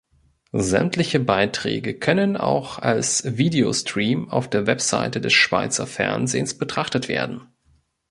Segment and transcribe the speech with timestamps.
[0.55, 7.43] Sämtliche Beiträge können auch als Videostream auf der Website des Schweizer Fernsehens betrachtet werden.